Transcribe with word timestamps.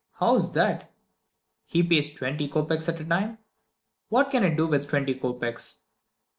How's 0.13 0.51
that? 0.55 0.91
He 1.67 1.83
pays 1.83 2.09
twenty 2.11 2.49
kopeks 2.49 2.89
at 2.89 2.99
a 2.99 3.05
time! 3.05 3.37
What 4.09 4.31
can 4.31 4.43
I 4.43 4.49
do 4.49 4.65
with 4.65 4.89
twenty 4.89 5.13
kopeks? 5.13 5.77